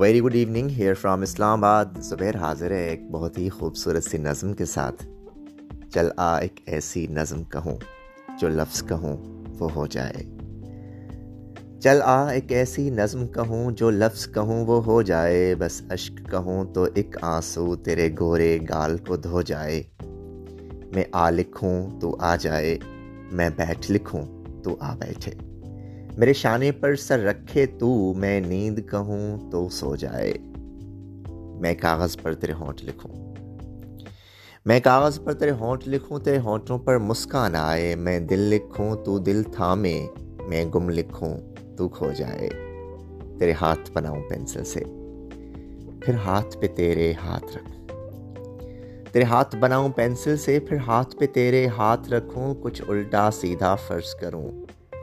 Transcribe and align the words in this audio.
Very 0.00 0.20
good 0.20 0.34
evening 0.34 0.68
here 0.68 0.94
from 0.94 1.22
Islamabad 1.64 1.84
Zubair 2.00 2.36
حاضر 2.36 2.70
ہے 2.70 2.88
ایک 2.88 3.10
بہت 3.10 3.38
ہی 3.38 3.48
خوبصورت 3.48 4.04
سی 4.04 4.18
نظم 4.18 4.52
کے 4.52 4.64
ساتھ۔ 4.64 5.06
چل 5.94 6.08
آ 6.16 6.38
ایک 6.38 6.60
ایسی 6.66 7.06
نظم 7.06 7.44
کہوں 7.44 7.76
جو 8.40 8.48
لفظ 8.48 8.82
کہوں 8.82 9.16
وہ 9.58 9.72
ہو 9.72 9.86
جائے۔ 9.86 10.24
چل 11.80 12.02
آ 12.04 12.28
ایک 12.28 12.52
ایسی 12.52 12.90
نظم 12.90 13.26
کہوں 13.26 13.70
جو 13.70 13.90
لفظ 13.90 14.28
کہوں 14.34 14.66
وہ 14.66 14.84
ہو 14.84 15.02
جائے۔ 15.02 15.54
بس 15.54 15.82
اشک 15.90 16.30
کہوں 16.30 16.64
تو 16.64 16.86
ایک 16.94 17.16
آنسو 17.22 17.76
تیرے 17.76 18.08
گورے 18.20 18.58
گال 18.68 18.98
کو 18.98 19.16
دھو 19.16 19.42
جائے۔ 19.42 19.82
میں 20.94 21.04
آ 21.12 21.30
لکھوں 21.30 22.00
تو 22.00 22.16
آ 22.20 22.36
جائے۔ 22.36 22.78
میں 23.32 23.50
بیٹھ 23.56 23.92
لکھوں 23.92 24.44
تو 24.62 24.76
آ 24.80 24.94
بیٹھے۔ 24.94 25.55
میرے 26.16 26.32
شانے 26.32 26.72
پر 26.72 26.96
سر 26.96 27.18
رکھے 27.18 27.66
تو 27.66 28.14
میں 28.16 28.40
نیند 28.40 28.78
کہوں 28.90 29.50
تو 29.50 29.68
سو 29.68 29.96
جائے۔ 29.96 30.34
میں 31.60 31.74
کاغذ 31.74 32.16
پر 32.22 32.34
تیرے 32.34 32.52
ہونٹ 32.52 32.84
لکھوں۔ 32.84 33.34
میں 34.64 34.80
کاغذ 34.80 35.20
پر 35.24 35.32
تیرے 35.32 35.50
ہونٹ 35.50 35.88
لکھوں، 35.88 36.18
تیرے 36.18 36.38
ہونٹوں 36.38 36.78
پر 36.78 36.98
مسکان 36.98 37.54
آئے۔ 37.54 37.94
میں 37.94 38.20
دل 38.20 38.38
لکھوں 38.38 38.96
تو 38.96 39.18
دل 39.18 39.42
تھامے۔ 39.42 40.06
میں 40.48 40.64
گم 40.64 40.90
لکھوں 40.90 41.38
تو 41.76 41.88
کھو 41.88 42.12
جائے۔ 42.16 42.48
تیرے 43.38 43.52
ہاتھ 43.60 43.90
بناؤں 43.92 44.22
پینسل 44.28 44.64
سے۔ 44.64 44.84
پھر 46.00 46.14
ہاتھ 46.14 46.58
پہ 46.58 46.66
تیرے 46.66 47.12
ہاتھ 47.24 47.56
رکھوں 47.56 47.76
تیرے 49.12 49.24
ہاتھ 49.24 49.56
بناؤں 49.56 49.88
پینسل 49.88 50.36
سے، 50.36 50.60
پھر 50.60 50.76
ہاتھ 50.76 51.16
پہ 51.16 51.26
تیرے 51.26 51.66
ہاتھ 51.66 52.10
رکھوں۔ 52.10 52.54
کچھ 52.62 52.82
الٹا 52.88 53.30
سیدھا 53.30 53.74
فرض 53.74 54.14
کروں۔ 54.20 54.50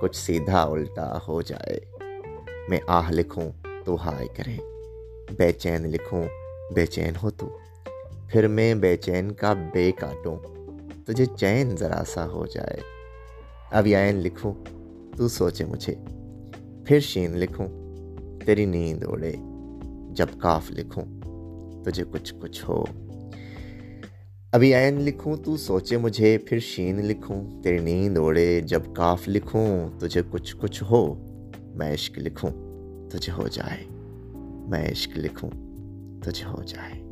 کچھ 0.02 0.16
سیدھا 0.16 0.64
الٹا 0.64 1.18
ہو 1.28 1.42
جائے۔ 1.42 1.80
میں 2.70 2.80
آہ 2.88 3.12
لکھوں 3.12 3.52
تو 3.86 3.96
ہائے 3.96 4.28
کرے۔ 4.28 4.58
بے 5.38 5.52
چین 5.52 5.88
لکھوں، 5.88 6.24
بے 6.74 6.86
چین 6.86 7.14
ہو 7.24 7.30
تو۔ 7.30 7.58
پھر 8.30 8.48
میں 8.48 8.76
بے 8.76 8.98
چین 8.98 9.32
کا 9.32 9.54
بے 9.54 9.92
کاٹوں۔ 9.92 10.38
تجھے 11.08 11.26
چین 11.26 11.76
ذرا 11.78 12.04
سا 12.08 12.28
ہو 12.28 12.46
جائے۔ 12.46 12.78
اب 13.72 13.88
یعین 13.88 14.16
لکھوں، 14.16 14.54
تو 15.18 15.28
سوچے 15.28 15.66
مجھے۔ 15.66 15.96
پھر 16.86 17.00
شین 17.00 17.38
لکھوں، 17.38 17.68
تیری 18.46 18.66
نیند 18.66 19.04
اڑے 19.08 19.34
جب 20.12 20.28
کاف 20.42 20.72
لکھوں، 20.72 21.06
تجھے 21.84 22.04
کچھ 22.12 22.34
کچھ 22.42 22.66
ہو۔ 22.70 22.86
ابھی 24.54 24.74
عین 24.76 25.02
لکھوں 25.02 25.36
تو 25.38 25.58
سوچے 25.58 25.98
مجھے، 25.98 26.38
پھر 26.38 26.60
شین 26.60 27.06
لکھوں، 27.06 27.64
تیری 27.64 27.78
نیند 27.78 28.18
اوڑے، 28.18 28.62
جب 28.62 28.82
کاف 28.96 29.28
لکھوں، 29.28 30.00
تجھے 30.00 30.22
کچھ 30.32 30.56
کچھ 30.58 30.84
ہو، 30.84 31.16
میں 31.76 31.94
عشق 31.94 32.18
لکھوں، 32.18 32.50
تجھے 33.10 33.34
ہو 33.34 33.48
جائے، 33.48 33.84
میں 34.70 34.92
عشق 34.92 35.18
لکھوں، 35.18 35.50
تجھے 36.24 36.46
ہو 36.46 36.64
جائے۔ 36.64 37.04